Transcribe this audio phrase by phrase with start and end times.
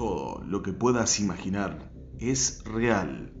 [0.00, 3.34] Todo lo que puedas imaginar es real.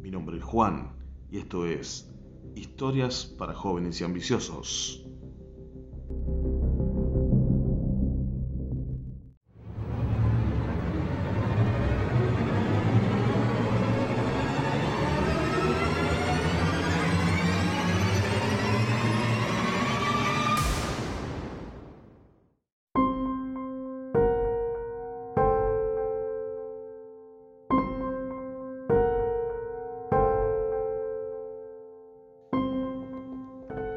[0.00, 0.96] Mi nombre es Juan
[1.32, 2.08] y esto es
[2.54, 5.01] Historias para jóvenes y ambiciosos.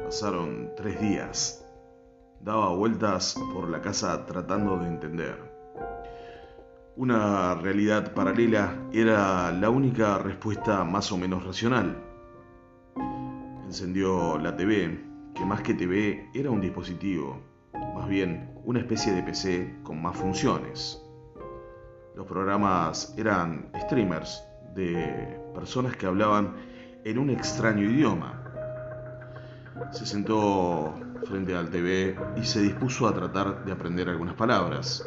[0.06, 1.66] Pasaron tres días.
[2.40, 5.36] Daba vueltas por la casa tratando de entender.
[6.94, 12.00] Una realidad paralela era la única respuesta más o menos racional.
[13.64, 14.96] Encendió la TV,
[15.34, 17.42] que más que TV era un dispositivo,
[17.96, 21.02] más bien una especie de PC con más funciones.
[22.14, 24.40] Los programas eran streamers
[24.72, 26.54] de personas que hablaban
[27.02, 28.45] en un extraño idioma
[29.92, 30.94] se sentó
[31.26, 35.06] frente al TV y se dispuso a tratar de aprender algunas palabras.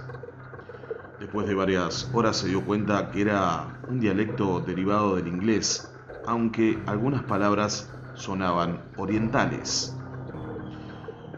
[1.19, 5.91] Después de varias horas se dio cuenta que era un dialecto derivado del inglés,
[6.25, 9.95] aunque algunas palabras sonaban orientales.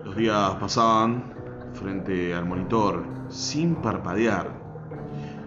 [0.03, 1.33] Los días pasaban
[1.73, 4.49] frente al monitor sin parpadear.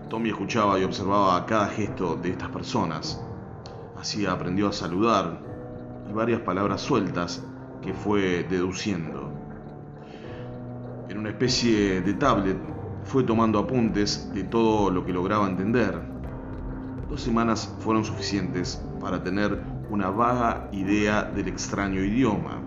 [0.08, 3.22] Tommy escuchaba y observaba cada gesto de estas personas.
[3.96, 5.40] Así aprendió a saludar
[6.08, 7.42] y varias palabras sueltas
[7.84, 9.30] que fue deduciendo.
[11.08, 12.56] En una especie de tablet
[13.04, 16.00] fue tomando apuntes de todo lo que lograba entender.
[17.10, 22.62] Dos semanas fueron suficientes para tener una vaga idea del extraño idioma.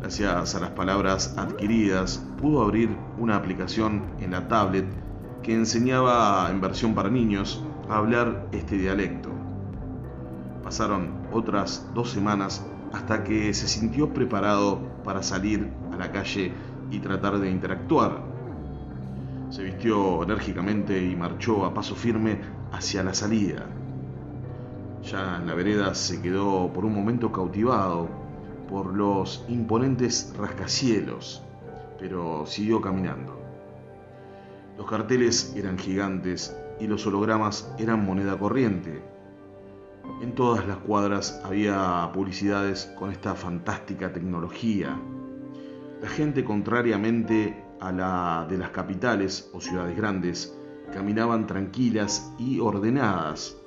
[0.00, 4.84] Gracias a las palabras adquiridas, pudo abrir una aplicación en la tablet
[5.42, 9.30] que enseñaba en versión para niños a hablar este dialecto.
[10.62, 12.62] Pasaron otras dos semanas
[12.94, 16.52] hasta que se sintió preparado para salir a la calle
[16.92, 18.22] y tratar de interactuar.
[19.50, 22.38] Se vistió enérgicamente y marchó a paso firme
[22.70, 23.66] hacia la salida.
[25.02, 28.08] Ya en la vereda se quedó por un momento cautivado
[28.68, 31.42] por los imponentes rascacielos,
[31.98, 33.40] pero siguió caminando.
[34.78, 39.13] Los carteles eran gigantes y los hologramas eran moneda corriente
[40.24, 44.98] en todas las cuadras había publicidades con esta fantástica tecnología.
[46.00, 50.56] La gente, contrariamente a la de las capitales o ciudades grandes,
[50.94, 53.58] caminaban tranquilas y ordenadas.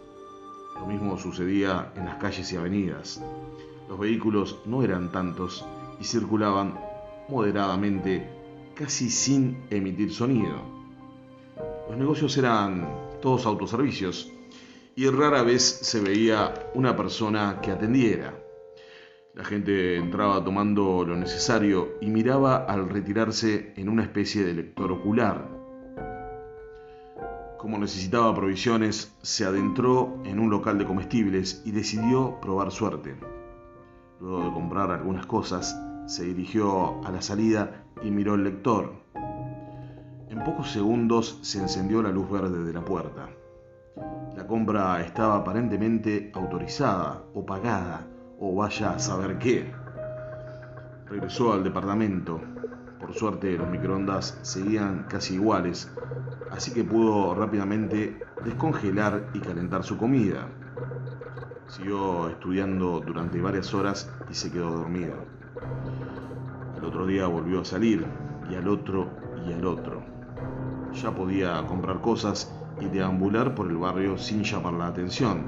[0.79, 3.21] Lo mismo sucedía en las calles y avenidas.
[3.87, 5.63] Los vehículos no eran tantos
[6.01, 6.79] y circulaban
[7.29, 8.27] moderadamente,
[8.73, 10.55] casi sin emitir sonido.
[11.87, 12.89] Los negocios eran
[13.21, 14.31] todos autoservicios
[14.97, 18.33] y rara vez se veía una persona que atendiera.
[19.35, 24.91] La gente entraba tomando lo necesario y miraba al retirarse en una especie de lector
[24.91, 25.47] ocular.
[27.59, 33.15] Como necesitaba provisiones, se adentró en un local de comestibles y decidió probar suerte.
[34.19, 38.93] Luego de comprar algunas cosas, se dirigió a la salida y miró el lector.
[40.29, 43.36] En pocos segundos se encendió la luz verde de la puerta.
[44.47, 48.07] Compra estaba aparentemente autorizada o pagada,
[48.39, 49.73] o vaya a saber qué.
[51.07, 52.39] Regresó al departamento.
[52.97, 55.91] Por suerte los microondas seguían casi iguales,
[56.49, 60.47] así que pudo rápidamente descongelar y calentar su comida.
[61.67, 65.15] Siguió estudiando durante varias horas y se quedó dormido.
[66.77, 68.05] Al otro día volvió a salir,
[68.49, 69.09] y al otro,
[69.45, 70.01] y al otro.
[70.93, 72.49] Ya podía comprar cosas
[72.79, 75.43] y deambular por el barrio sin llamar la atención,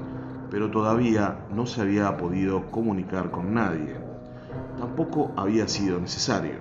[0.50, 3.96] pero todavía no se había podido comunicar con nadie.
[4.78, 6.58] Tampoco había sido necesario.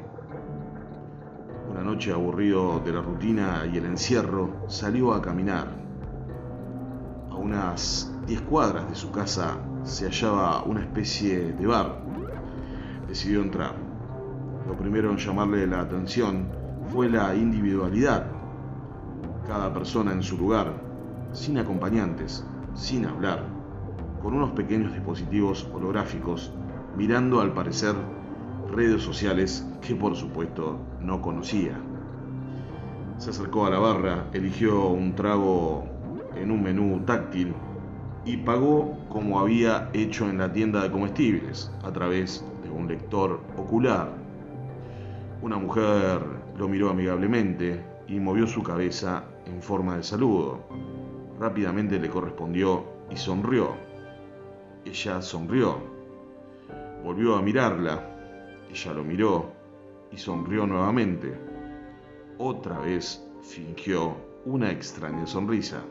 [1.70, 5.68] Una noche aburrido de la rutina y el encierro, salió a caminar.
[7.32, 12.04] A unas 10 cuadras de su casa se hallaba una especie de bar.
[13.08, 13.74] Decidió entrar.
[14.68, 16.48] Lo primero en llamarle la atención
[16.92, 18.39] fue la individualidad
[19.50, 20.72] cada persona en su lugar,
[21.32, 23.44] sin acompañantes, sin hablar,
[24.22, 26.54] con unos pequeños dispositivos holográficos,
[26.96, 27.96] mirando al parecer
[28.72, 31.80] redes sociales que por supuesto no conocía.
[33.18, 35.84] Se acercó a la barra, eligió un trago
[36.36, 37.56] en un menú táctil
[38.26, 43.42] y pagó como había hecho en la tienda de comestibles, a través de un lector
[43.58, 44.12] ocular.
[45.42, 46.22] Una mujer
[46.56, 50.60] lo miró amigablemente y movió su cabeza en forma de saludo.
[51.40, 53.74] Rápidamente le correspondió y sonrió.
[54.86, 55.78] Ella sonrió.
[57.04, 58.04] Volvió a mirarla.
[58.70, 59.52] Ella lo miró
[60.12, 61.38] y sonrió nuevamente.
[62.38, 64.16] Otra vez fingió
[64.46, 65.84] una extraña sonrisa.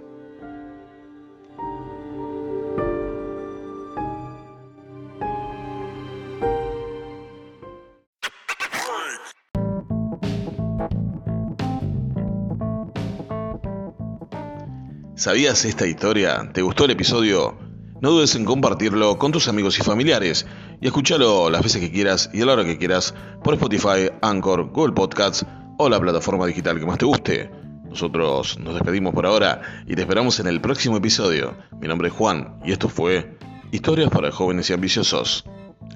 [15.18, 16.48] ¿Sabías esta historia?
[16.54, 17.58] ¿Te gustó el episodio?
[18.00, 20.46] No dudes en compartirlo con tus amigos y familiares
[20.80, 24.70] y escúchalo las veces que quieras y a la hora que quieras por Spotify, Anchor,
[24.70, 25.44] Google Podcasts
[25.76, 27.50] o la plataforma digital que más te guste.
[27.88, 31.56] Nosotros nos despedimos por ahora y te esperamos en el próximo episodio.
[31.80, 33.36] Mi nombre es Juan y esto fue
[33.72, 35.44] Historias para jóvenes y ambiciosos.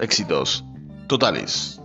[0.00, 0.64] Éxitos
[1.06, 1.80] totales.